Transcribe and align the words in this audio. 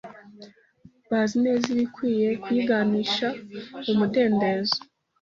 bazi 1.09 1.37
neza 1.45 1.65
ibikwiye 1.73 2.27
kuyiganisha 2.41 3.27
mu 3.85 3.93
mudendezo 3.99 4.77